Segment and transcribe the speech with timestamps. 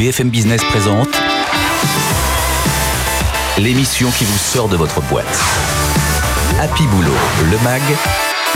[0.00, 1.10] BFM Business présente
[3.58, 5.26] l'émission qui vous sort de votre boîte.
[6.58, 7.12] Happy Boulot,
[7.50, 7.82] le MAG,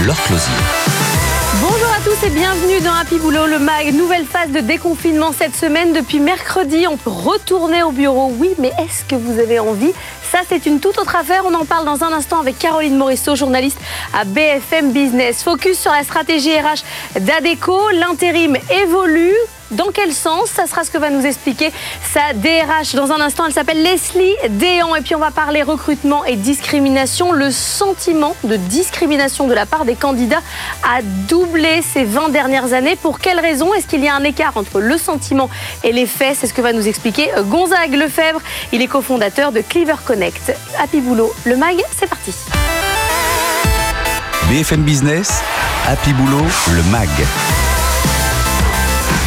[0.06, 0.54] leur closier.
[1.60, 3.92] Bonjour à tous et bienvenue dans Happy Boulot, le MAG.
[3.92, 5.92] Nouvelle phase de déconfinement cette semaine.
[5.92, 8.32] Depuis mercredi, on peut retourner au bureau.
[8.38, 9.92] Oui, mais est-ce que vous avez envie?
[10.32, 11.42] Ça, c'est une toute autre affaire.
[11.46, 13.78] On en parle dans un instant avec Caroline Morisseau, journaliste
[14.14, 15.42] à BFM Business.
[15.42, 17.90] Focus sur la stratégie RH d'Adeco.
[17.92, 19.34] L'intérim évolue.
[19.70, 21.72] Dans quel sens Ça sera ce que va nous expliquer
[22.12, 22.94] sa DRH.
[22.94, 24.94] Dans un instant, elle s'appelle Leslie Déhan.
[24.94, 27.32] Et puis, on va parler recrutement et discrimination.
[27.32, 30.42] Le sentiment de discrimination de la part des candidats
[30.82, 32.96] a doublé ces 20 dernières années.
[32.96, 35.48] Pour quelles raisons Est-ce qu'il y a un écart entre le sentiment
[35.82, 38.40] et les faits C'est ce que va nous expliquer Gonzague Lefebvre.
[38.72, 40.52] Il est cofondateur de Cleaver Connect.
[40.78, 42.32] Happy Boulot, le MAG, c'est parti.
[44.48, 45.42] BFM Business,
[45.88, 46.44] Happy Boulot,
[46.74, 47.08] le MAG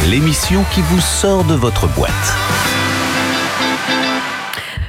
[0.06, 2.12] l'émission qui vous sort de votre boîte.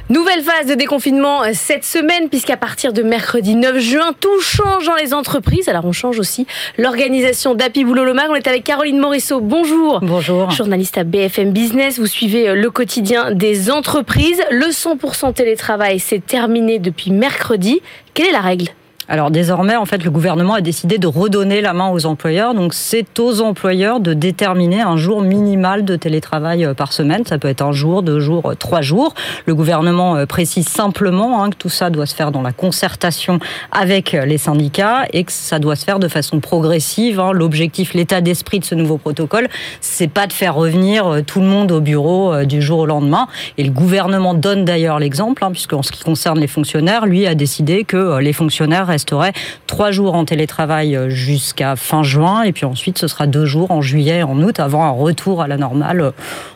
[0.08, 4.94] Nouvelle phase de déconfinement cette semaine, puisqu'à partir de mercredi 9 juin, tout change dans
[4.94, 5.68] les entreprises.
[5.68, 6.46] Alors on change aussi
[6.78, 8.28] l'organisation d'Happy Boulot Le Mag.
[8.30, 9.40] On est avec Caroline Morisseau.
[9.40, 10.00] Bonjour.
[10.02, 10.50] Bonjour.
[10.50, 11.98] Journaliste à BFM Business.
[11.98, 14.42] Vous suivez euh, le quotidien des entreprises.
[14.50, 17.80] Le 100% télétravail, c'est terminé depuis mercredi.
[18.14, 18.70] Quelle est la règle?
[19.10, 22.54] Alors désormais, en fait, le gouvernement a décidé de redonner la main aux employeurs.
[22.54, 27.26] Donc c'est aux employeurs de déterminer un jour minimal de télétravail euh, par semaine.
[27.26, 29.14] Ça peut être un jour, deux jours, euh, trois jours.
[29.46, 33.40] Le gouvernement euh, précise simplement hein, que tout ça doit se faire dans la concertation
[33.72, 37.18] avec les syndicats et que ça doit se faire de façon progressive.
[37.18, 37.32] Hein.
[37.32, 39.48] L'objectif, l'état d'esprit de ce nouveau protocole,
[39.80, 43.26] c'est pas de faire revenir tout le monde au bureau du jour au lendemain.
[43.58, 47.26] Et le gouvernement donne d'ailleurs l'exemple, hein, puisque en ce qui concerne les fonctionnaires, lui
[47.26, 49.32] a décidé que les fonctionnaires resterait
[49.66, 53.70] trois jours en télétravail euh, jusqu'à fin juin, et puis ensuite ce sera deux jours
[53.70, 56.10] en juillet et en août, avant un retour à la normale, euh,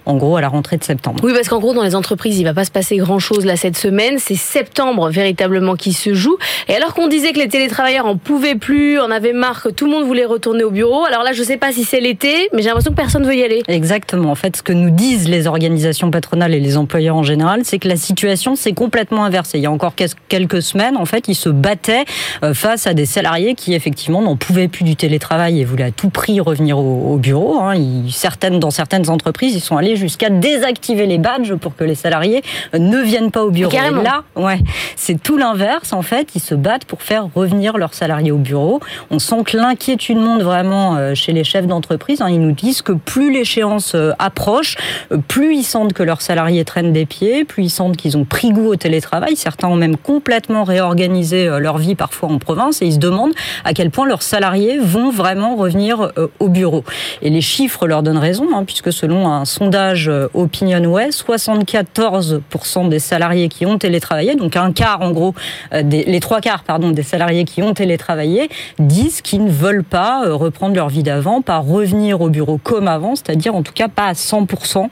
[0.05, 1.21] en gros à la rentrée de septembre.
[1.25, 3.79] Oui, parce qu'en gros, dans les entreprises, il va pas se passer grand-chose là cette
[3.79, 4.19] semaine.
[4.19, 6.37] C'est septembre véritablement qui se joue.
[6.69, 9.87] Et alors qu'on disait que les télétravailleurs en pouvaient plus, en avaient marre, que tout
[9.87, 11.05] le monde voulait retourner au bureau.
[11.07, 13.43] Alors là, je sais pas si c'est l'été, mais j'ai l'impression que personne veut y
[13.43, 13.63] aller.
[13.69, 14.31] Exactement.
[14.31, 17.79] En fait, ce que nous disent les organisations patronales et les employeurs en général, c'est
[17.79, 19.59] que la situation s'est complètement inversée.
[19.59, 19.95] Il y a encore
[20.29, 22.05] quelques semaines, en fait, ils se battaient
[22.53, 26.11] face à des salariés qui effectivement n'en pouvaient plus du télétravail et voulaient à tout
[26.11, 27.61] prix revenir au, bureau.
[27.61, 27.75] Hein.
[28.11, 32.43] certaines, dans certaines entreprises, ils sont allés jusqu'à désactiver les badges pour que les salariés
[32.79, 33.71] ne viennent pas au bureau.
[33.71, 34.01] Carrément.
[34.01, 34.61] Et là, ouais,
[34.97, 36.29] c'est tout l'inverse en fait.
[36.35, 38.81] Ils se battent pour faire revenir leurs salariés au bureau.
[39.11, 42.21] On sent que l'inquiétude monte vraiment euh, chez les chefs d'entreprise.
[42.21, 42.29] Hein.
[42.31, 44.77] Ils nous disent que plus l'échéance euh, approche,
[45.29, 48.51] plus ils sentent que leurs salariés traînent des pieds, plus ils sentent qu'ils ont pris
[48.51, 49.37] goût au télétravail.
[49.37, 53.73] Certains ont même complètement réorganisé leur vie parfois en province et ils se demandent à
[53.75, 56.85] quel point leurs salariés vont vraiment revenir euh, au bureau.
[57.23, 62.99] Et les chiffres leur donnent raison, hein, puisque selon un sondage euh, OpinionWay, 74% des
[62.99, 65.35] salariés qui ont télétravaillé, donc un quart en gros,
[65.73, 68.49] euh, les trois quarts pardon des salariés qui ont télétravaillé
[68.79, 73.17] disent qu'ils ne veulent pas reprendre leur vie d'avant, pas revenir au bureau comme avant,
[73.17, 74.89] c'est-à-dire en tout cas pas à 100%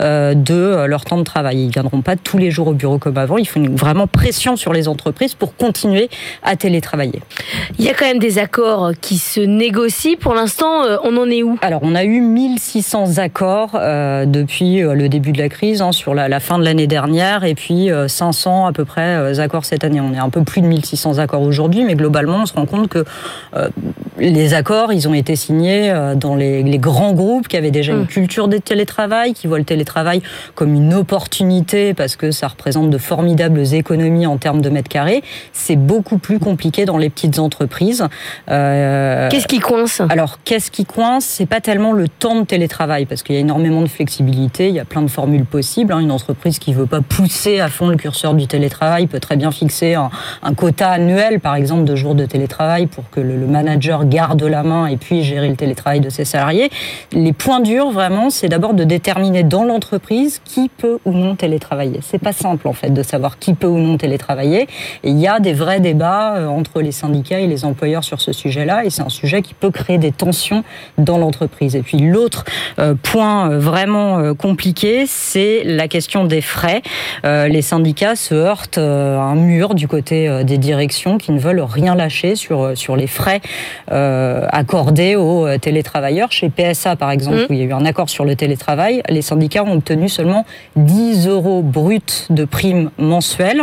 [0.00, 1.64] de leur temps de travail.
[1.64, 3.36] Ils viendront pas tous les jours au bureau comme avant.
[3.36, 6.08] Il faut vraiment pression sur les entreprises pour continuer
[6.42, 7.20] à télétravailler.
[7.78, 10.16] Il y a quand même des accords qui se négocient.
[10.18, 11.58] Pour l'instant, euh, on en est où?
[11.60, 15.92] Alors, on a eu 1600 accords euh, depuis euh, le début de la crise, hein,
[15.92, 20.00] sur la, fin de l'année dernière, et puis 500 à peu près accords cette année.
[20.00, 22.88] On est un peu plus de 1600 accords aujourd'hui, mais globalement, on se rend compte
[22.88, 23.04] que
[24.18, 28.06] les accords, ils ont été signés dans les, grands groupes qui avaient déjà une mmh.
[28.06, 30.22] culture des télétravail, qui voient le télétravail
[30.54, 35.22] comme une opportunité parce que ça représente de formidables économies en termes de mètres carrés.
[35.52, 36.53] C'est beaucoup plus compliqué
[36.86, 38.04] dans les petites entreprises.
[38.50, 41.24] Euh, qu'est-ce qui coince Alors, qu'est-ce qui coince?
[41.24, 44.74] C'est pas tellement le temps de télétravail, parce qu'il y a énormément de flexibilité, il
[44.74, 45.92] y a plein de formules possibles.
[45.92, 46.00] Hein.
[46.00, 49.50] Une entreprise qui veut pas pousser à fond le curseur du télétravail peut très bien
[49.50, 50.10] fixer un,
[50.56, 54.86] quota annuel, par exemple, de jours de télétravail pour que le, manager garde la main
[54.86, 56.70] et puis gérer le télétravail de ses salariés.
[57.12, 62.00] Les points durs, vraiment, c'est d'abord de déterminer dans l'entreprise qui peut ou non télétravailler.
[62.02, 64.66] C'est pas simple, en fait, de savoir qui peut ou non télétravailler.
[65.02, 68.20] Et il y a des vrais débats euh, entre les syndicats et les employeurs sur
[68.20, 70.64] ce sujet-là, et c'est un sujet qui peut créer des tensions
[70.98, 71.76] dans l'entreprise.
[71.76, 72.44] Et puis l'autre
[72.78, 76.82] euh, point euh, vraiment euh, compliqué, c'est la question des frais.
[77.24, 81.94] Les syndicats se heurtent à un mur du côté des directions qui ne veulent rien
[81.94, 83.40] lâcher sur, sur les frais
[83.88, 86.32] accordés aux télétravailleurs.
[86.32, 87.46] Chez PSA, par exemple, mmh.
[87.48, 90.44] où il y a eu un accord sur le télétravail, les syndicats ont obtenu seulement
[90.76, 92.00] 10 euros bruts
[92.30, 93.62] de primes mensuelles.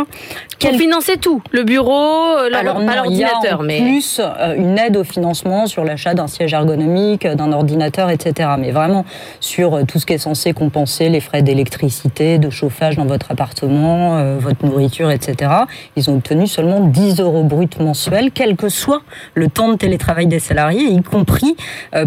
[0.60, 3.80] Pour financer tout, le bureau, la Alors non, en mais...
[3.80, 4.20] plus
[4.56, 8.50] une aide au financement sur l'achat d'un siège ergonomique, d'un ordinateur, etc.
[8.58, 9.04] Mais vraiment
[9.40, 14.36] sur tout ce qui est censé compenser les frais d'électricité, de chauffage dans votre appartement,
[14.38, 15.50] votre nourriture, etc.
[15.96, 19.02] Ils ont obtenu seulement 10 euros bruts mensuels, quel que soit
[19.34, 21.56] le temps de télétravail des salariés, y compris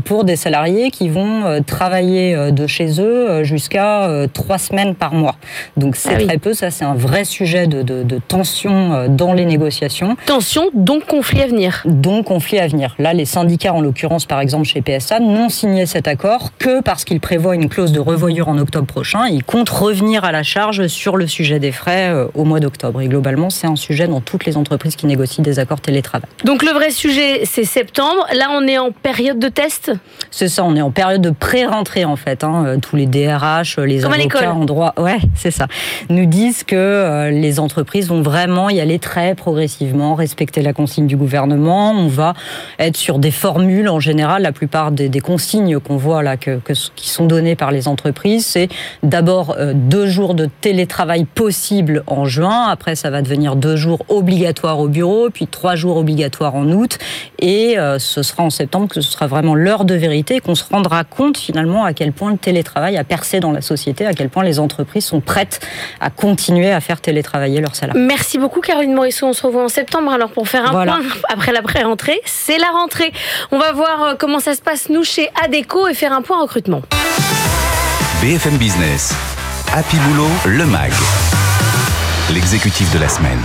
[0.05, 5.35] pour des salariés qui vont travailler de chez eux jusqu'à trois semaines par mois.
[5.77, 9.33] Donc c'est ah très peu, ça c'est un vrai sujet de, de, tension euh, dans
[9.33, 10.15] les négociations.
[10.25, 11.81] Tension, donc conflit à venir.
[11.85, 12.95] Donc conflit à venir.
[12.99, 17.03] Là, les syndicats, en l'occurrence par exemple chez PSA, n'ont signé cet accord que parce
[17.03, 19.27] qu'ils prévoient une clause de revoyure en octobre prochain.
[19.27, 23.01] Ils comptent revenir à la charge sur le sujet des frais euh, au mois d'octobre.
[23.01, 26.29] Et globalement, c'est un sujet dans toutes les entreprises qui négocient des accords télétravail.
[26.43, 28.25] Donc le vrai sujet, c'est septembre.
[28.33, 29.91] Là, on est en période de test?
[30.31, 32.43] C'est ça, on est en période de pré-rentrée en fait.
[32.43, 32.63] Hein.
[32.65, 35.67] Euh, tous les DRH, les Comme avocats en droit, ouais, c'est ça,
[36.09, 41.07] nous disent que euh, les entreprises vont vraiment y aller très progressivement, respecter la consigne
[41.07, 41.91] du gouvernement.
[41.91, 42.33] On va
[42.79, 44.41] être sur des formules en général.
[44.41, 46.59] La plupart des, consignes qu'on voit là, que,
[46.95, 48.69] qui sont données par les entreprises, c'est
[49.03, 52.67] d'abord euh, deux jours de télétravail possible en juin.
[52.69, 56.97] Après, ça va devenir deux jours obligatoires au bureau, puis trois jours obligatoires en août.
[57.39, 60.63] Et euh, ce sera en septembre que ce sera vraiment l'heure de vérité, qu'on se
[60.69, 64.29] rendra compte finalement à quel point le télétravail a percé dans la société, à quel
[64.29, 65.59] point les entreprises sont prêtes
[65.99, 68.01] à continuer à faire télétravailler leurs salariés.
[68.01, 69.27] Merci beaucoup Caroline Morisseau.
[69.27, 72.21] On se revoit en septembre alors pour faire un point après la pré-rentrée.
[72.25, 73.11] C'est la rentrée.
[73.51, 76.39] On va voir euh, comment ça se passe nous chez Adeco et faire un point
[76.41, 76.81] recrutement.
[78.21, 79.13] BFM Business.
[79.73, 80.91] Happy Boulot, le MAG.
[82.31, 83.39] L'exécutif de la semaine.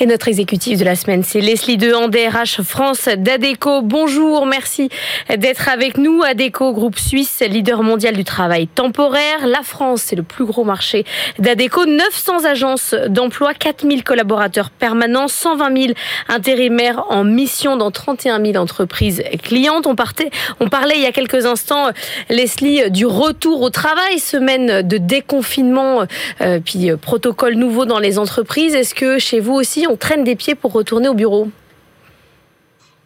[0.00, 3.82] Et notre exécutif de la semaine, c'est Leslie Dehan, DRH France d'Adeco.
[3.82, 4.90] Bonjour, merci
[5.36, 6.22] d'être avec nous.
[6.22, 9.44] Adeco, groupe suisse, leader mondial du travail temporaire.
[9.48, 11.04] La France, c'est le plus gros marché
[11.40, 11.84] d'Adeco.
[11.84, 15.92] 900 agences d'emploi, 4000 collaborateurs permanents, 120 000
[16.28, 19.88] intérimaires en mission dans 31 000 entreprises clientes.
[19.88, 20.30] On, partait,
[20.60, 21.88] on parlait il y a quelques instants,
[22.30, 26.04] Leslie, du retour au travail, semaine de déconfinement,
[26.40, 28.76] euh, puis euh, protocole nouveau dans les entreprises.
[28.76, 31.48] Est-ce que chez vous aussi, on traîne des pieds pour retourner au bureau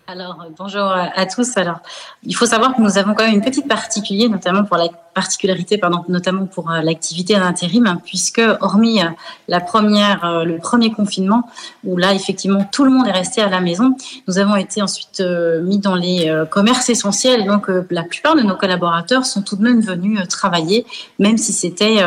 [0.08, 1.56] alors, euh, bonjour à tous.
[1.56, 1.78] Alors,
[2.24, 5.78] il faut savoir que nous avons quand même une petite particulier, notamment pour la particularité,
[5.78, 9.06] pardon, notamment pour euh, l'activité d'intérim, hein, puisque hormis euh,
[9.48, 11.48] la première, le premier confinement,
[11.84, 13.96] où là effectivement tout le monde est resté à la maison,
[14.26, 15.22] nous avons été ensuite
[15.62, 17.46] mis dans les commerces essentiels.
[17.46, 20.84] Donc, la plupart de nos collaborateurs sont tout de même venus travailler,
[21.18, 22.02] même si c'était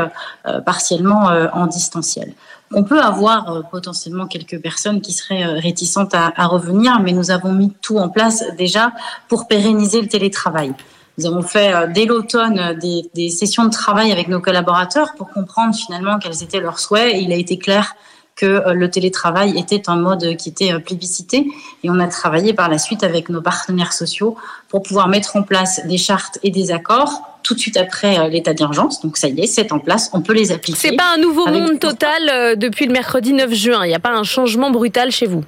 [0.66, 2.33] partiellement en distanciel.
[2.77, 7.31] On peut avoir euh, potentiellement quelques personnes qui seraient euh, réticentes à, revenir, mais nous
[7.31, 8.92] avons mis tout en place déjà
[9.30, 10.74] pour pérenniser le télétravail.
[11.18, 15.74] Nous avons fait euh, dès l'automne des, sessions de travail avec nos collaborateurs pour comprendre
[15.74, 17.16] finalement quels étaient leurs souhaits.
[17.16, 17.95] Et il a été clair
[18.35, 21.47] que le télétravail était un mode qui était plébiscité
[21.83, 24.35] et on a travaillé par la suite avec nos partenaires sociaux
[24.67, 28.27] pour pouvoir mettre en place des chartes et des accords tout de suite après euh,
[28.27, 29.01] l'état d'urgence.
[29.01, 30.79] Donc ça y est, c'est en place, on peut les appliquer.
[30.79, 33.85] C'est pas un nouveau monde total euh, depuis le mercredi 9 juin.
[33.85, 35.43] Il n'y a pas un changement brutal chez vous?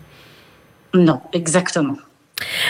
[0.93, 1.95] Non, exactement.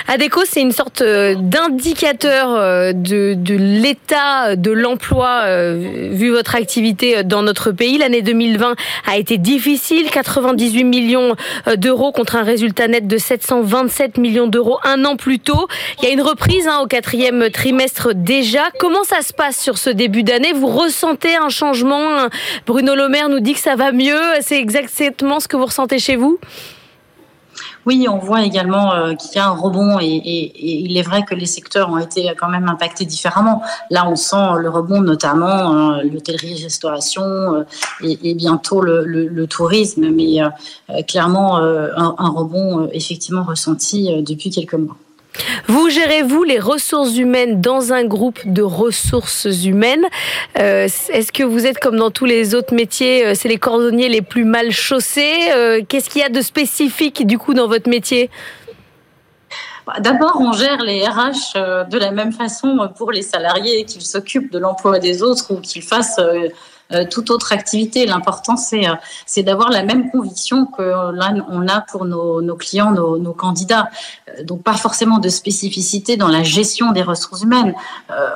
[0.07, 7.23] ADECO, c'est une sorte euh, d'indicateur euh, de, l'état de l'emploi euh, vu votre activité
[7.23, 7.97] dans notre pays.
[7.97, 8.75] L'année 2020
[9.05, 11.35] a été difficile, 98 millions
[11.75, 15.67] d'euros contre un résultat net de 727 millions d'euros un an plus tôt.
[15.99, 18.63] Il y a une reprise hein, au quatrième trimestre déjà.
[18.79, 20.53] Comment ça se passe sur ce début d'année?
[20.53, 22.29] Vous ressentez un changement?
[22.65, 24.21] Bruno Le nous dit que ça va mieux.
[24.41, 26.39] C'est exactement ce que vous ressentez chez vous?
[27.87, 31.33] Oui, on voit également euh, qu'il y a un rebond et, il est vrai que
[31.33, 33.63] les secteurs ont été quand même impactés différemment.
[33.89, 37.63] Là, on sent le rebond, notamment euh, l'hôtellerie-restauration euh,
[38.03, 40.39] et, bientôt le, tourisme, mais
[41.07, 44.97] clairement un, un, rebond effectivement ressenti depuis quelques mois.
[45.67, 50.05] Vous gérez, vous, les ressources humaines dans un groupe de ressources humaines.
[50.59, 54.09] Euh, est-ce que vous êtes comme dans tous les autres métiers, euh, c'est les cordonniers
[54.09, 57.89] les plus mal chaussés euh, Qu'est-ce qu'il y a de spécifique, du coup, dans votre
[57.89, 58.29] métier?
[59.85, 64.51] Bah, D'abord, on gère les RH de la même façon pour les salariés, qu'ils s'occupent
[64.51, 66.19] de l'emploi des autres ou qu'ils fassent
[67.09, 68.05] toute autre activité.
[68.05, 68.93] L'important, c'est euh,
[69.25, 73.33] c'est d'avoir la même conviction que là, on a pour nos, nos clients, nos, nos,
[73.33, 73.89] candidats.
[74.29, 77.73] Euh, donc, pas forcément de spécificité dans la gestion des ressources humaines.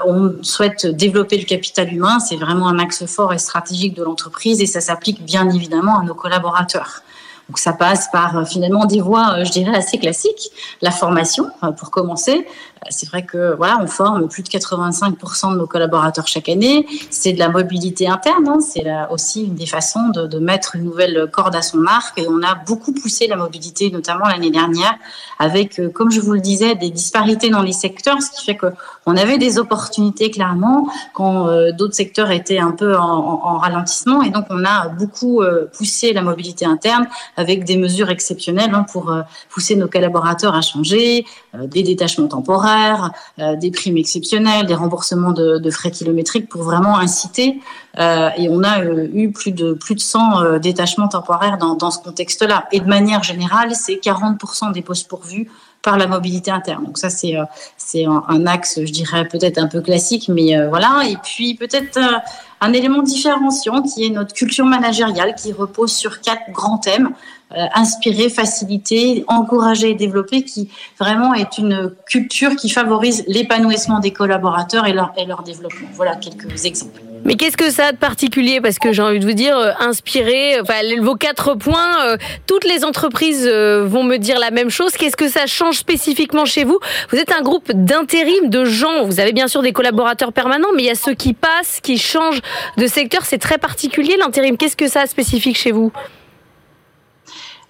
[0.05, 2.19] on souhaite développer le capital humain.
[2.19, 6.03] C'est vraiment un axe fort et stratégique de l'entreprise et ça s'applique bien évidemment à
[6.03, 7.03] nos collaborateurs.
[7.49, 10.51] Donc ça passe par finalement des voies, je dirais, assez classiques.
[10.81, 12.47] La formation, pour commencer.
[12.89, 16.87] C'est vrai que voilà, on forme plus de 85% de nos collaborateurs chaque année.
[17.09, 18.47] C'est de la mobilité interne.
[18.47, 18.59] Hein.
[18.59, 22.17] C'est aussi une des façons de, mettre une nouvelle corde à son arc.
[22.17, 24.95] Et on a beaucoup poussé la mobilité, notamment l'année dernière,
[25.37, 28.67] avec, comme je vous le disais, des disparités dans les secteurs, ce qui fait que
[29.05, 34.21] on avait des opportunités clairement quand euh, d'autres secteurs étaient un peu en, en, ralentissement.
[34.21, 38.85] Et donc, on a beaucoup euh, poussé la mobilité interne avec des mesures exceptionnelles hein,
[38.91, 42.70] pour euh, pousser nos collaborateurs à changer, des détachements temporaires,
[43.59, 47.59] des primes exceptionnelles, des remboursements de, frais kilométriques pour vraiment inciter.
[47.97, 52.65] et on a eu plus de plus de 100 détachements temporaires dans, dans ce contexte-là.
[52.71, 55.49] Et de manière générale, c'est 40% des postes pourvus
[55.81, 56.85] par la mobilité interne.
[56.85, 57.45] Donc ça, c'est euh,
[57.77, 61.03] c'est un, axe, je dirais, peut-être un peu classique, mais euh, voilà.
[61.07, 62.17] Et puis peut-être euh,
[62.61, 67.11] un élément différenciant qui est notre culture managériale qui repose sur quatre grands thèmes.
[67.73, 74.85] inspirer, faciliter, encourager et développer, qui vraiment est une culture qui favorise l'épanouissement des collaborateurs
[74.85, 75.89] et leur, et leur développement.
[75.93, 77.10] Voilà quelques exemples.
[77.23, 78.61] Mais qu'est-ce que ça a de particulier?
[78.61, 82.63] Parce que j'ai envie de vous dire, euh, inspirer, enfin, vos quatre points, euh, toutes
[82.63, 84.93] les entreprises euh, vont me dire la même chose.
[84.93, 86.79] Qu'est-ce que ça change spécifiquement chez vous?
[87.11, 89.05] Vous êtes un groupe d'intérim, de gens.
[89.05, 91.97] Vous avez bien sûr des collaborateurs permanents, mais il y a ceux qui passent, qui
[91.97, 92.41] changent
[92.77, 93.25] de secteur.
[93.25, 94.57] C'est très particulier l'intérim.
[94.57, 95.91] Qu'est-ce que ça a spécifique chez vous?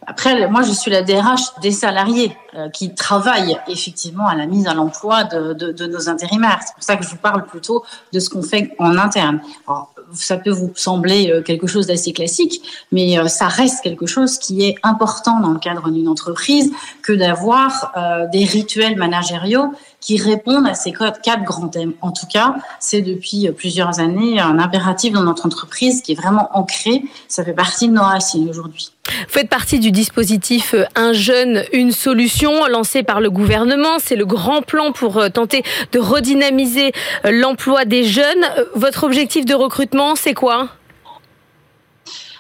[0.08, 4.68] Après, moi, je suis la DRH des salariés euh, qui travaillent effectivement à la mise
[4.68, 6.60] à l'emploi de, de, de, nos intérimaires.
[6.66, 9.42] C'est pour ça que je vous parle plutôt de ce qu'on fait en interne.
[9.68, 14.08] Alors, ça peut vous sembler euh, quelque chose d'assez classique, mais euh, ça reste quelque
[14.08, 16.72] chose qui est important dans le cadre d'une entreprise
[17.04, 17.94] que d'avoir
[18.32, 21.94] des rituels managériaux qui répondent à ces quatre grands thèmes.
[22.02, 26.50] En tout cas, c'est depuis plusieurs années un impératif dans notre entreprise qui est vraiment
[26.58, 27.04] ancré.
[27.28, 28.92] Ça fait partie de nos racines aujourd'hui.
[29.28, 34.00] Vous faites partie du dispositif euh, Un jeune, une solution lancé par le gouvernement.
[34.00, 36.92] C'est le grand plan pour euh, tenter de redynamiser
[37.26, 38.46] euh, l'emploi des jeunes.
[38.76, 40.70] Votre objectif de recrutement, c'est quoi?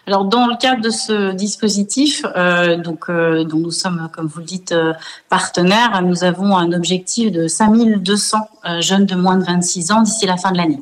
[0.07, 2.23] Alors, dans le cadre de ce dispositif,
[2.83, 4.73] donc, dont nous sommes, comme vous le dites,
[5.29, 8.37] partenaires, nous avons un objectif de 5200
[8.79, 10.81] jeunes de moins de 26 ans d'ici la fin de l'année.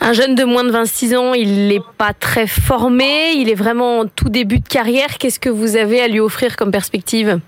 [0.00, 4.00] Un jeune de moins de 26 ans, il n'est pas très formé, il est vraiment
[4.00, 5.18] en tout début de carrière.
[5.18, 7.40] Qu'est-ce que vous avez à lui offrir comme perspective?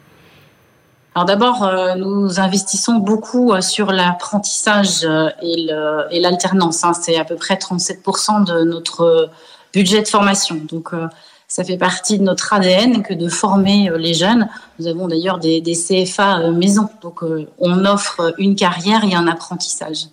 [1.15, 5.07] Alors d'abord, nous investissons beaucoup sur l'apprentissage
[5.43, 6.83] et l'alternance.
[6.83, 6.93] Hein.
[6.93, 9.31] C'est à peu près 37% de notre
[9.75, 10.57] budget de formation.
[10.71, 11.09] Donc, euh,
[11.49, 14.49] ça fait partie de notre ADN que de former euh, les jeunes.
[14.79, 16.89] Nous avons d'ailleurs des, CFA euh, maison.
[17.03, 17.23] Donc,
[17.59, 20.07] on offre une carrière et un apprentissage.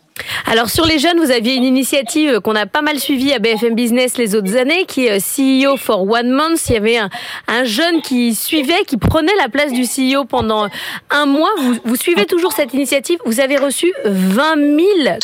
[0.45, 3.75] Alors sur les jeunes, vous aviez une initiative qu'on a pas mal suivie à BFM
[3.75, 6.69] Business les autres années, qui est CEO for One Month.
[6.69, 6.99] Il y avait
[7.47, 10.67] un, jeune qui suivait, qui prenait la place du CEO pendant
[11.09, 11.51] un mois.
[11.59, 13.19] Vous, vous suivez toujours cette initiative?
[13.25, 14.55] Vous avez reçu 20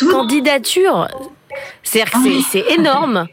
[0.02, 1.08] 000 candidatures.
[1.82, 3.26] C'est-à-dire que c'est énorme.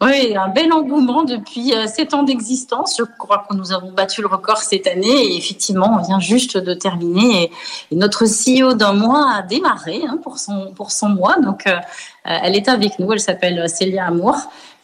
[0.00, 2.96] Oui, un bel engouement depuis euh, sept ans d'existence.
[2.98, 6.56] Je crois que nous avons battu le record cette année et effectivement, on vient juste
[6.56, 7.50] de terminer.
[7.90, 11.40] Et, notre CEO d'un mois a démarré hein, pour, son, pour son mois.
[11.40, 13.12] Donc, euh, euh, elle est avec nous.
[13.12, 14.36] Elle s'appelle Célia Amour.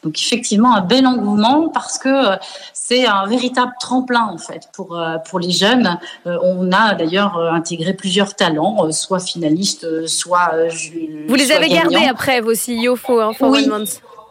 [0.03, 2.37] Donc, effectivement, un bel engouement parce que
[2.73, 5.99] c'est un véritable tremplin en fait pour pour les jeunes.
[6.27, 10.51] on a d'ailleurs intégré plusieurs talents, soit finalistes, soit
[11.27, 13.67] vous les avez gardés après vos CEO for, for oui.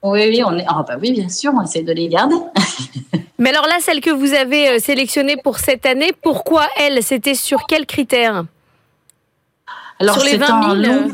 [0.04, 0.66] Oui, oui, on est...
[0.68, 2.36] Ah, bah oui, bien sûr, on essaie de les garder.
[3.40, 7.02] Mais alors là, celle que vous avez euh, sélectionnée pour cette année, pourquoi elle?
[7.02, 8.46] C'était sur quels critères
[10.00, 11.10] alors, sur les 20 000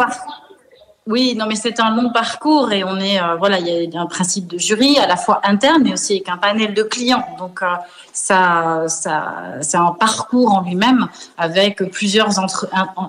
[1.08, 4.01] oui, non, mais c'est un long parcours et on est, euh, voilà, il y a
[4.01, 7.25] un principe de jury à la fois interne, mais aussi avec un panel de clients.
[7.39, 7.68] Donc, euh,
[8.13, 12.39] ça, ça, c'est un parcours en lui-même avec plusieurs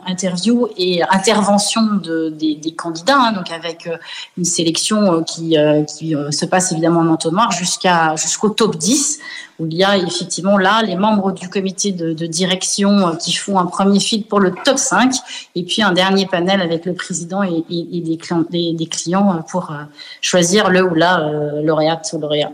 [0.07, 3.97] interviews et interventions de, des, des candidats, hein, donc avec euh,
[4.39, 5.57] une sélection qui,
[5.89, 9.21] qui se passe évidemment en entonnoir jusqu'à jusqu'au top 10
[9.61, 13.67] où il y a effectivement là les membres du comité de, direction qui font un
[13.67, 15.15] premier fil pour le top 5
[15.55, 19.71] et puis un dernier panel avec le président et, des, clients, des, clients euh, pour
[19.71, 19.83] euh,
[20.21, 21.31] choisir le ou la
[21.63, 22.53] lauréate ou lauréat.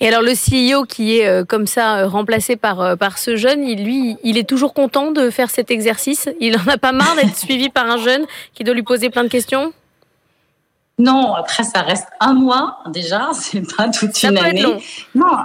[0.00, 4.16] Et alors le CEO qui est comme ça remplacé par, par ce jeune, il, lui,
[4.22, 6.28] il est toujours content de faire cet exercice?
[6.40, 8.24] Il en a pas marre d'être suivi par un jeune
[8.54, 9.72] qui doit lui poser plein de questions?
[10.98, 14.76] Non, après ça reste un mois déjà, c'est pas toute une année.
[15.14, 15.38] Non,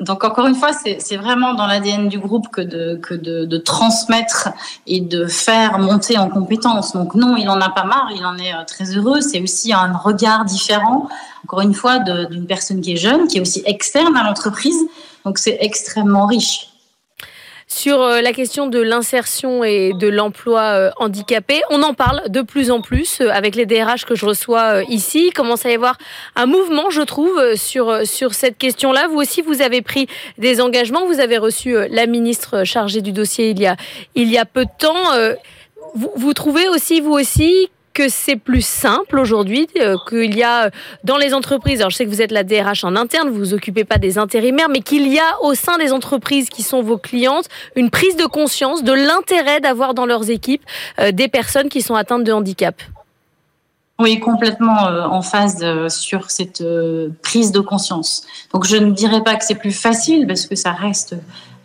[0.00, 3.58] Donc encore une fois, c'est vraiment dans l'ADN du groupe que, de, que de, de,
[3.58, 4.50] transmettre
[4.86, 6.92] et de faire monter en compétences.
[6.92, 9.20] Donc non, il en a pas marre, il en est euh, très heureux.
[9.20, 11.08] C'est aussi un regard différent,
[11.44, 14.78] encore une fois, d'une personne qui est jeune, qui est aussi externe à l'entreprise.
[15.24, 16.67] Donc c'est extrêmement riche.
[17.70, 22.40] Sur euh, la question de l'insertion et de l'emploi euh, handicapé, on en parle de
[22.40, 25.26] plus en plus euh, avec les DRH que je reçois ici.
[25.26, 25.98] Il commence à y avoir
[26.34, 29.08] un mouvement, je trouve, sur, sur cette question-là.
[29.08, 30.06] Vous aussi, vous avez pris
[30.38, 31.04] des engagements.
[31.04, 33.76] Vous avez reçu la ministre chargée du dossier il y a,
[34.14, 35.12] il y a peu de temps.
[35.94, 40.66] Vous, vous trouvez aussi, vous aussi, que c'est plus simple aujourd'hui, euh, qu'il y a
[40.66, 40.70] euh,
[41.02, 43.54] dans les entreprises, alors je sais que vous êtes la DRH en interne, vous vous
[43.54, 46.96] occupez pas des intérimaires, mais qu'il y a au sein des entreprises qui sont vos
[46.96, 50.62] clientes une prise de conscience de l'intérêt d'avoir dans leurs équipes
[51.00, 52.80] euh, des personnes qui sont atteintes de handicap.
[53.98, 56.62] Oui, complètement en phase sur cette
[57.20, 58.22] prise de conscience.
[58.54, 61.16] Donc je ne dirais pas que c'est plus facile parce que ça reste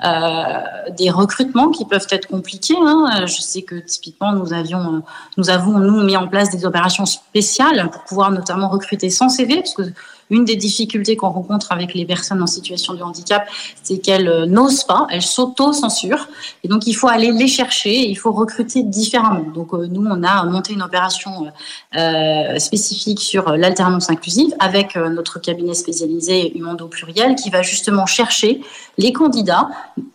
[0.04, 2.76] des recrutements qui peuvent être compliqués.
[2.78, 3.26] Hein.
[3.26, 5.04] Je sais que typiquement nous avions,
[5.38, 9.56] nous avons nous mis en place des opérations spéciales pour pouvoir notamment recruter sans CV,
[9.56, 9.84] parce que
[10.30, 13.48] une des difficultés qu'on rencontre avec les personnes en situation de handicap,
[13.82, 16.28] c'est qu'elles euh, n'osent pas, elles s'auto-censurent.
[16.64, 19.52] Et donc, il faut aller les chercher, il faut recruter différemment.
[19.54, 21.52] Donc, euh, nous, on a monté une opération
[21.96, 28.62] euh, spécifique sur l'alternance inclusive avec notre cabinet spécialisé Humondo Pluriel qui va justement chercher
[28.98, 29.70] les candidats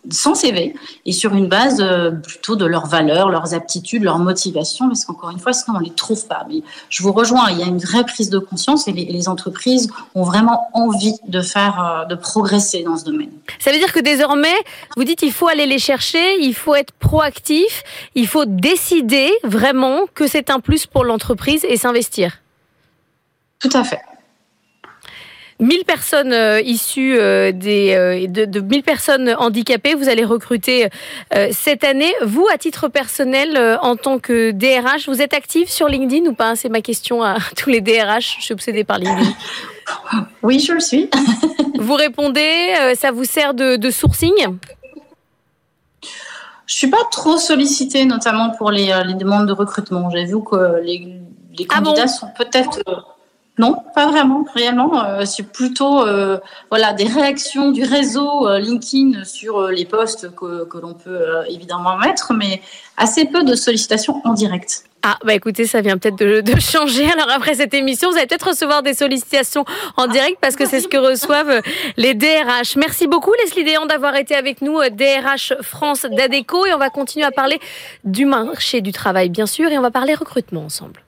[0.09, 0.73] sans CV
[1.05, 1.83] et sur une base
[2.23, 5.85] plutôt de leurs valeurs, leurs aptitudes, leurs motivations, parce qu'encore une fois, sinon on ne
[5.85, 6.45] les trouve pas.
[6.49, 9.27] Mais je vous rejoins, il y a une vraie prise de conscience et les, les
[9.27, 13.31] entreprises ont vraiment envie de faire, euh, de progresser dans ce domaine.
[13.59, 14.55] Ça veut dire que désormais,
[14.97, 17.83] vous dites il faut aller les chercher, il faut être proactif,
[18.15, 22.39] il faut décider vraiment que c'est un plus pour l'entreprise et s'investir.
[23.59, 23.99] Tout à fait.
[25.59, 30.87] 1000 personnes euh, issues euh, des, euh, de, de 1000 personnes handicapées, vous allez recruter
[31.51, 32.13] cette année.
[32.21, 36.55] Vous, à titre personnel, en tant que DRH, vous êtes active sur LinkedIn ou pas?
[36.55, 38.37] C'est ma question à tous les DRH.
[38.39, 39.33] Je suis obsédée par LinkedIn.
[40.43, 41.09] Oui, je le suis.
[41.79, 44.33] vous répondez, ça vous sert de, de sourcing?
[46.65, 50.09] Je suis pas trop sollicitée, notamment pour les, les demandes de recrutement.
[50.09, 51.19] J'ai vu que les,
[51.57, 52.81] les ah candidats sont peut-être
[53.59, 55.03] non, pas vraiment, réellement.
[55.03, 60.63] Euh, c'est plutôt euh, voilà des réactions du réseau euh, LinkedIn sur les posts que,
[60.63, 62.61] que l'on peut évidemment mettre, mais
[62.95, 64.88] assez peu de sollicitations en direct.
[65.01, 67.09] Ah, bah écoutez, ça vient peut-être de, changer.
[67.11, 69.65] Alors après cette émission, vous allez peut-être recevoir des sollicitations
[69.97, 71.61] en direct parce que c'est ce que reçoivent
[71.97, 72.75] les DRH.
[72.75, 76.65] Merci beaucoup Leslie Déant d'avoir été avec nous, DRH France d'ADECO.
[76.65, 77.59] Et on va continuer à parler
[78.03, 81.01] du marché du travail, bien sûr, et on va parler recrutement ensemble.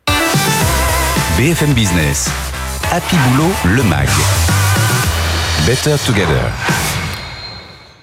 [1.37, 2.29] BFM Business.
[2.91, 4.09] Happy Boulot, le MAG.
[5.65, 6.90] Better Together.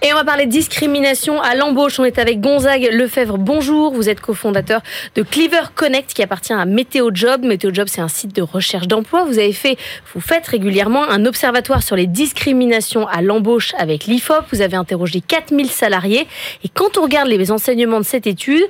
[0.01, 1.99] Et on va parler discrimination à l'embauche.
[1.99, 3.37] On est avec Gonzague Lefebvre.
[3.37, 4.81] Bonjour, vous êtes cofondateur
[5.17, 7.43] de Cleaver Connect qui appartient à Météo Job.
[7.45, 9.25] Météo Job, c'est un site de recherche d'emploi.
[9.25, 9.77] Vous avez fait,
[10.15, 14.45] vous faites régulièrement un observatoire sur les discriminations à l'embauche avec l'IFOP.
[14.53, 16.29] Vous avez interrogé 4000 salariés.
[16.63, 18.63] Et quand on regarde les enseignements de cette étude,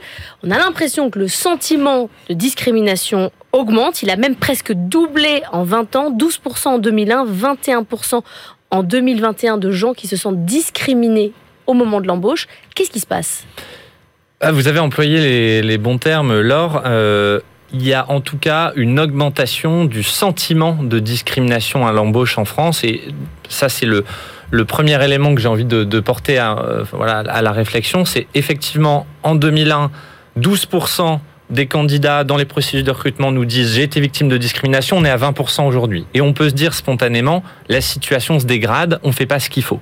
[0.42, 4.02] on a l'impression que le sentiment de discrimination augmente.
[4.02, 8.22] Il a même presque doublé en 20 ans, 12% en 2001, 21%
[8.70, 11.33] en 2021 de gens qui se sentent discriminés
[11.66, 12.46] au moment de l'embauche.
[12.74, 13.46] Qu'est-ce qui se passe?
[14.40, 16.83] Ah, Vous avez employé les, bons termes, Laure.
[16.87, 17.40] Euh,
[17.72, 22.44] il y a en tout cas une augmentation du sentiment de discrimination à l'embauche en
[22.44, 22.83] France.
[22.85, 23.02] Et
[23.48, 24.04] ça, c'est le,
[24.64, 28.04] premier élément que j'ai envie de, porter euh, à la réflexion.
[28.04, 29.90] C'est effectivement en 2001,
[30.38, 34.98] 12% des candidats dans les processus de recrutement nous disent j'ai été victime de discrimination,
[34.98, 36.04] on est à 20% aujourd'hui.
[36.14, 39.48] Et on peut se dire spontanément, la situation se dégrade, on ne fait pas ce
[39.48, 39.80] qu'il faut.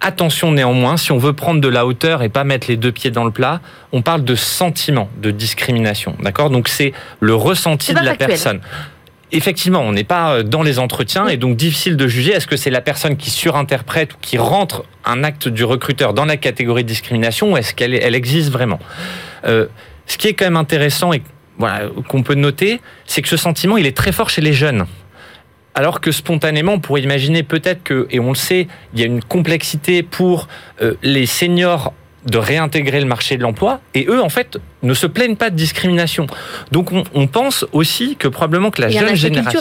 [0.00, 3.10] Attention néanmoins, si on veut prendre de la hauteur et pas mettre les deux pieds
[3.10, 3.60] dans le plat,
[3.92, 6.14] on parle de sentiment de discrimination.
[6.20, 6.50] D'accord?
[6.50, 8.60] Donc c'est le ressenti de la personne.
[9.30, 12.56] Effectivement, on n'est pas euh, dans les entretiens et donc difficile de juger est-ce que
[12.56, 16.82] c'est la personne qui surinterprète ou qui rentre un acte du recruteur dans la catégorie
[16.82, 18.78] de discrimination ou est-ce qu'elle elle existe vraiment?
[19.44, 19.66] Euh,
[20.08, 21.22] ce qui est quand même intéressant et
[21.58, 24.86] voilà, qu'on peut noter, c'est que ce sentiment, il est très fort chez les jeunes.
[25.74, 29.06] Alors que spontanément, on pourrait imaginer peut-être que, et on le sait, il y a
[29.06, 30.48] une complexité pour
[30.82, 31.92] euh, les seniors
[32.26, 35.56] de réintégrer le marché de l'emploi, et eux, en fait, ne se plaignent pas de
[35.56, 36.26] discrimination.
[36.72, 39.60] Donc on, pense aussi que probablement que la jeune génération,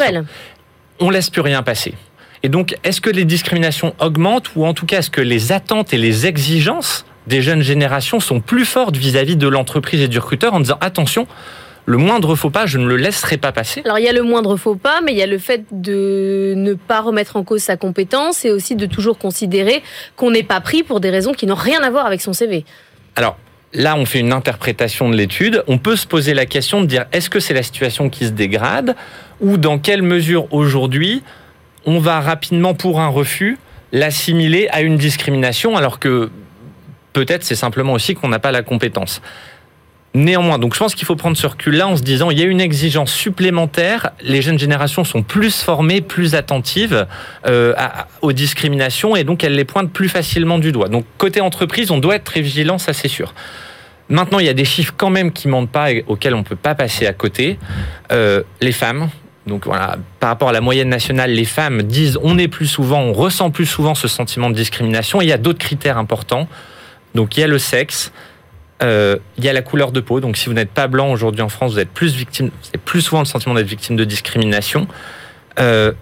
[1.00, 1.94] on laisse plus rien passer.
[2.44, 5.94] Et donc, est-ce que les discriminations augmentent, ou en tout cas, est-ce que les attentes
[5.94, 10.54] et les exigences des jeunes générations sont plus fortes vis-à-vis de l'entreprise et du recruteur
[10.54, 11.28] en disant attention,
[11.86, 13.82] le moindre faux pas, je ne le laisserai pas passer.
[13.86, 16.54] Alors il y a le moindre faux pas, mais il y a le fait de
[16.56, 19.84] ne pas remettre en cause sa compétence et aussi de toujours considérer
[20.16, 22.66] qu'on n'est pas pris pour des raisons qui n'ont rien à voir avec son CV.
[23.16, 23.38] Alors,
[23.74, 25.64] Là, on fait une interprétation de l'étude.
[25.68, 28.32] On peut se poser la question de dire est-ce que c'est la situation qui se
[28.32, 28.96] dégrade
[29.42, 31.22] ou dans quelle mesure aujourd'hui
[31.86, 33.58] on va rapidement, pour un refus,
[33.92, 36.30] l'assimiler à une discrimination alors que
[37.18, 39.22] peut-être c'est simplement aussi qu'on n'a pas la compétence.
[40.14, 42.46] Néanmoins, donc je pense qu'il faut prendre ce recul-là en se disant il y a
[42.46, 44.12] une exigence supplémentaire.
[44.22, 47.08] Les jeunes générations sont plus formées, plus attentives
[47.48, 47.74] euh,
[48.22, 50.90] aux discriminations et donc elles les pointent plus facilement du doigt.
[50.90, 53.34] Donc côté entreprise, on doit être très vigilant, ça c'est sûr.
[54.10, 56.56] Maintenant, il y a des chiffres quand même qui mentent pas et auxquels on peut
[56.56, 57.60] pas passer à côté.
[58.12, 59.10] Euh, les femmes.
[59.48, 63.02] Donc voilà, par rapport à la moyenne nationale, les femmes disent on est plus souvent,
[63.02, 65.22] on ressent plus souvent ce sentiment de discrimination.
[65.22, 66.48] Et il y a d'autres critères importants.
[67.16, 68.12] Donc il y a le sexe,
[68.84, 70.20] euh, il y a la couleur de peau.
[70.20, 73.02] Donc, si vous n'êtes pas blanc aujourd'hui en France, vous êtes plus victime, avez plus
[73.02, 74.88] souvent le sentiment d'être victime de discrimination.
[75.60, 75.94] Euh,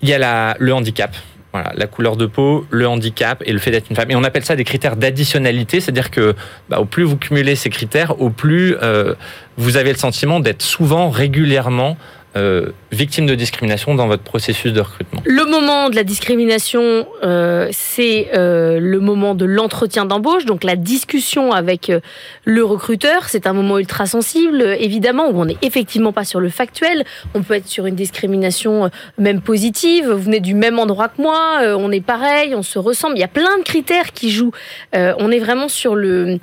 [0.00, 1.14] il y a le handicap.
[1.52, 4.10] Voilà, la couleur de peau, le handicap et le fait d'être une femme.
[4.10, 6.34] Et on appelle ça des critères d'additionnalité, c'est-à-dire que
[6.70, 9.14] bah, au plus vous cumulez ces critères, au plus euh,
[9.58, 11.98] vous avez le sentiment d'être souvent, régulièrement
[12.36, 15.20] euh, victime de discrimination dans votre processus de recrutement?
[15.24, 20.76] Le moment de la discrimination, euh, c'est euh, le moment de l'entretien d'embauche, donc la
[20.76, 22.00] discussion avec euh,
[22.44, 23.28] le recruteur.
[23.28, 27.04] C'est un moment ultra sensible, évidemment, où on n'est effectivement pas sur le factuel.
[27.34, 30.08] On peut être sur une discrimination euh, même positive.
[30.10, 33.16] Vous venez du même endroit que moi, on est pareil, on se ressemble.
[33.16, 34.52] Il y a plein de critères qui jouent.
[34.94, 36.38] on est vraiment sur le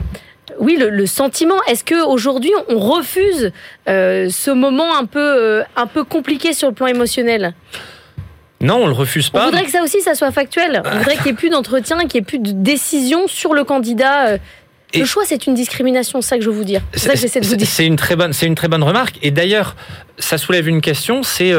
[0.60, 1.62] oui, le, sentiment.
[1.68, 3.52] Est-ce que aujourd'hui on refuse
[3.88, 7.54] euh, ce moment un peu, euh, un peu compliqué sur le plan émotionnel?
[8.62, 9.44] Non, on le refuse pas.
[9.44, 10.82] On voudrait que ça aussi, ça soit factuel.
[10.86, 13.64] On voudrait qu'il n'y ait plus d'entretien, qu'il n'y ait plus de décision sur le
[13.64, 14.30] candidat.
[14.30, 14.38] Euh.
[14.94, 16.82] le choix, c'est une discrimination, c'est ça que je veux vous dire.
[16.94, 17.68] C'est ça que j'essaie de vous dire.
[17.68, 19.18] C'est une très bonne, c'est une très bonne remarque.
[19.22, 19.76] Et d'ailleurs,
[20.18, 21.24] ça soulève une question.
[21.24, 21.54] C'est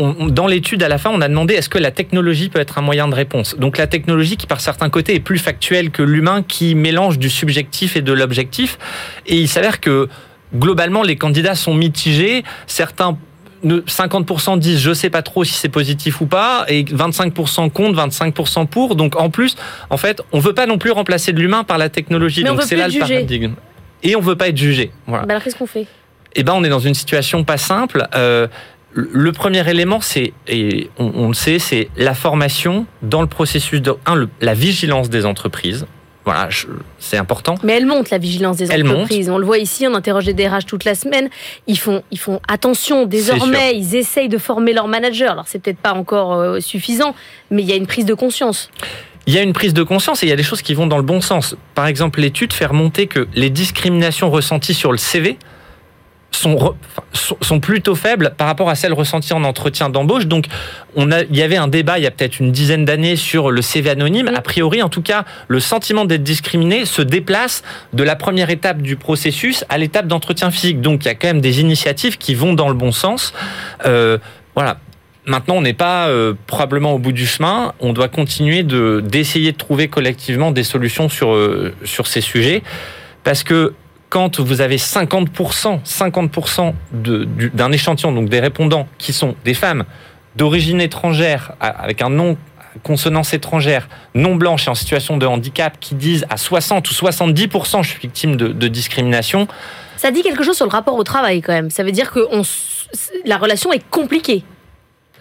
[0.00, 2.82] dans l'étude, à la fin, on a demandé est-ce que la technologie peut être un
[2.82, 6.42] moyen de réponse Donc la technologie qui, par certains côtés, est plus factuelle que l'humain,
[6.42, 8.78] qui mélange du subjectif et de l'objectif.
[9.26, 10.08] Et il s'avère que,
[10.54, 12.44] globalement, les candidats sont mitigés.
[12.66, 13.16] Certains
[13.64, 18.66] 50% disent je sais pas trop si c'est positif ou pas et 25% compte, 25%
[18.66, 18.96] pour.
[18.96, 19.54] Donc en plus,
[19.90, 22.42] en fait, on veut pas non plus remplacer de l'humain par la technologie.
[22.42, 23.52] Donc c'est là le paradigme.
[24.02, 24.92] Et on veut pas être jugé.
[25.06, 25.26] Voilà.
[25.26, 25.86] Bah alors qu'est-ce qu'on fait?
[26.34, 28.06] Eh ben, on est dans une situation pas simple.
[28.14, 28.46] Euh,
[28.92, 33.94] le premier élément, c'est, et on, le sait, c'est la formation dans le processus de,
[34.06, 35.86] un, la vigilance des entreprises.
[36.24, 36.48] Voilà,
[36.98, 37.54] c'est important.
[37.62, 39.30] Mais elle monte la vigilance des entreprises.
[39.30, 41.30] On le voit ici, on interroge des DRH toute la semaine.
[41.66, 43.74] Ils font, ils font attention désormais.
[43.74, 45.26] Ils essayent de former leurs managers.
[45.26, 47.14] Alors c'est peut-être pas encore euh, suffisant,
[47.50, 48.70] mais il y a une prise de conscience.
[49.26, 50.86] Il y a une prise de conscience et il y a des choses qui vont
[50.86, 51.56] dans le bon sens.
[51.74, 55.38] Par exemple, l'étude fait remonter que les discriminations ressenties sur le CV
[56.40, 56.74] sont,
[57.12, 60.26] sont plutôt faibles par rapport à celles ressenties en entretien d'embauche.
[60.26, 60.46] Donc,
[60.96, 63.50] on a, il y avait un débat il y a peut-être une dizaine d'années sur
[63.50, 64.30] le CV anonyme.
[64.34, 68.80] A priori, en tout cas, le sentiment d'être discriminé se déplace de la première étape
[68.80, 70.80] du processus à l'étape d'entretien physique.
[70.80, 73.34] Donc, il y a quand même des initiatives qui vont dans le bon sens.
[73.84, 74.18] Euh,
[74.54, 74.78] voilà.
[75.26, 77.74] Maintenant, on n'est pas euh, probablement au bout du chemin.
[77.80, 82.62] On doit continuer de d'essayer de trouver collectivement des solutions sur euh, sur ces sujets,
[83.22, 83.74] parce que
[84.10, 89.84] quand vous avez 50%, 50% d'un échantillon, donc des répondants qui sont des femmes
[90.36, 92.36] d'origine étrangère, avec un nom
[92.82, 97.82] consonance étrangère, non blanche et en situation de handicap, qui disent à 60 ou 70%
[97.82, 99.48] je suis victime de, discrimination.
[99.96, 101.70] Ça dit quelque chose sur le rapport au travail quand même.
[101.70, 102.20] Ça veut dire que
[103.24, 104.44] la relation est compliquée.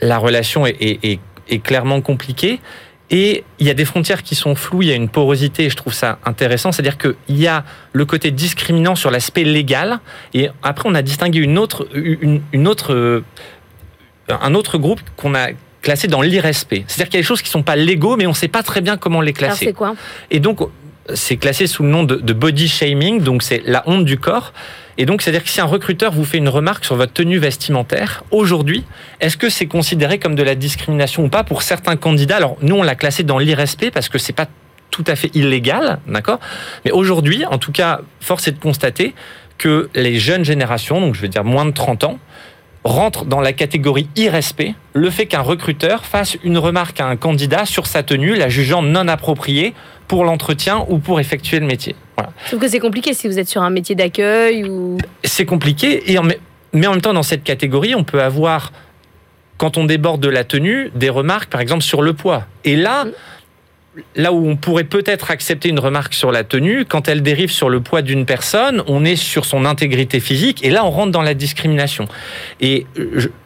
[0.01, 1.19] La relation est
[1.63, 2.59] clairement compliquée.
[3.11, 5.69] Et il y a des frontières qui sont floues, il y a une porosité, et
[5.69, 6.71] je trouve ça intéressant.
[6.71, 9.99] C'est-à-dire qu'il y a le côté discriminant sur l'aspect légal,
[10.33, 13.23] et après on a distingué une autre, une, autre, euh,
[14.29, 15.47] un autre groupe qu'on a
[15.81, 16.83] classé dans l'irrespect.
[16.87, 18.47] C'est-à-dire qu'il y a des choses qui ne sont pas légaux, mais on ne sait
[18.47, 19.65] pas très bien comment les classer.
[19.65, 19.95] c'est quoi?
[20.29, 20.59] Et donc,
[21.13, 24.53] c'est classé sous le nom de, de body shaming, donc c'est la honte du corps.
[25.01, 28.25] Et donc, c'est-à-dire que si un recruteur vous fait une remarque sur votre tenue vestimentaire,
[28.31, 28.83] aujourd'hui,
[29.21, 32.35] est-ce que c'est considéré comme de la discrimination ou pas pour certains candidats?
[32.35, 34.47] Alors, nous, on l'a classé dans l'irrespect parce que c'est pas
[34.91, 36.41] tout à fait illégal, d'accord?
[36.83, 39.15] Mais aujourd'hui, en tout cas, force est de constater
[39.57, 42.19] que les jeunes générations, donc je veux dire moins de 30 ans,
[42.83, 47.65] rentrent dans la catégorie irrespect, le fait qu'un recruteur fasse une remarque à un candidat
[47.65, 49.73] sur sa tenue, la jugeant non appropriée
[50.09, 51.95] pour l'entretien ou pour effectuer le métier.
[52.49, 54.97] Sauf que c'est compliqué si vous êtes sur un métier d'accueil ou.
[55.23, 56.17] C'est compliqué, et
[56.73, 58.71] mais en même temps, dans cette catégorie, on peut avoir,
[59.57, 62.45] quand on déborde de la tenue, des remarques, par exemple, sur le poids.
[62.63, 63.05] Et là,
[64.15, 67.69] là où on pourrait peut-être accepter une remarque sur la tenue, quand elle dérive sur
[67.69, 71.21] le poids d'une personne, on est sur son intégrité physique et là on rentre dans
[71.21, 72.05] la discrimination.
[72.61, 72.85] Et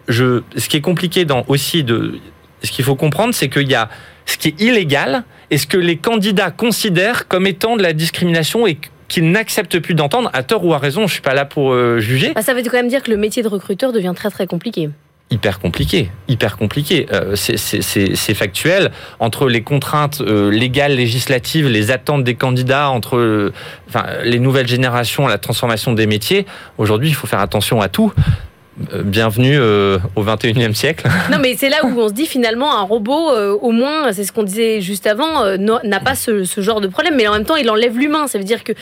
[0.08, 2.20] je, ce qui est compliqué dans aussi de
[2.64, 3.90] ce qu'il faut comprendre, c'est qu'il y a
[4.26, 8.66] ce qui est illégal et ce que les candidats considèrent comme étant de la discrimination
[8.66, 11.74] et qu'ils n'acceptent plus d'entendre, à tort ou à raison, je suis pas là pour
[11.74, 12.32] euh, juger.
[12.34, 14.90] Ah, ça veut quand même dire que le métier de recruteur devient très très compliqué
[15.34, 17.08] hyper compliqué, hyper compliqué.
[17.12, 23.54] Euh, c'est factuel entre les contraintes euh, légales, législatives, les attentes des candidats, entre euh,
[23.90, 26.46] enfin, les nouvelles générations, la transformation des métiers.
[26.78, 28.14] Aujourd'hui, il faut faire attention à tout.
[29.04, 31.08] Bienvenue au 21e siècle.
[31.32, 33.32] Non, mais c'est là où on se dit finalement un robot,
[33.62, 37.16] au moins, c'est ce qu'on disait juste avant, n'a pas ce, ce, genre de problème,
[37.16, 38.28] mais en même temps, il enlève l'humain.
[38.28, 38.74] Ça veut dire que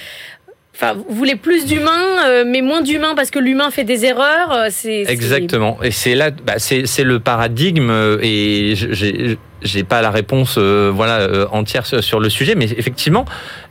[0.74, 4.52] Enfin, vous voulez plus d'humain, euh, mais moins d'humain parce que l'humain fait des erreurs.
[4.52, 5.78] Euh, c'est exactement.
[5.84, 7.90] Et c'est là, bah, c'est le paradigme.
[7.92, 8.74] Euh, et
[9.62, 13.26] j'ai pas la réponse, voilà, entière sur le sujet, mais effectivement,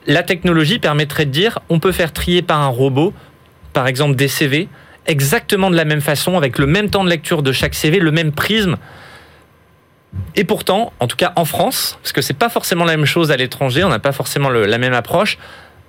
[0.06, 3.12] la technologie permettrait de dire, on peut faire trier par un robot,
[3.72, 4.68] par exemple des CV,
[5.10, 8.10] exactement de la même façon, avec le même temps de lecture de chaque CV, le
[8.10, 8.76] même prisme.
[10.34, 13.30] Et pourtant, en tout cas en France, parce que c'est pas forcément la même chose
[13.30, 15.38] à l'étranger, on n'a pas forcément la même approche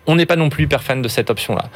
[0.08, 1.70] on n'est pas non plus hyper fan de cette option-là.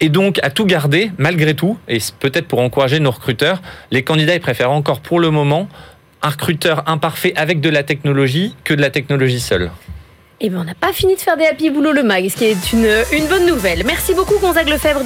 [0.00, 4.34] Et donc, à tout garder, malgré tout, et peut-être pour encourager nos recruteurs, les candidats
[4.34, 5.68] ils préfèrent encore pour le moment
[6.22, 9.70] un recruteur imparfait avec de la technologie que de la technologie seule.
[10.42, 12.46] Eh bien, on n'a pas fini de faire des happy boulot le mag, ce qui
[12.46, 13.82] est une, une bonne nouvelle.
[13.84, 15.04] Merci beaucoup, Gonzague Lefebvre,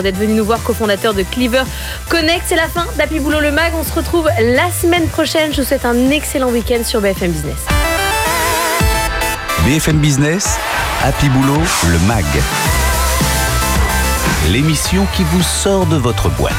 [0.00, 1.64] d'être venu nous voir, cofondateur de Cleaver
[2.08, 2.44] Connect.
[2.46, 3.74] C'est la fin d'Happy Boulot le mag.
[3.78, 5.52] On se retrouve la semaine prochaine.
[5.52, 7.58] Je vous souhaite un excellent week-end sur BFM Business.
[9.66, 10.56] BFM Business,
[11.04, 12.24] Happy Boulot, le MAG.
[14.50, 16.54] L'émission qui vous sort de votre boîte.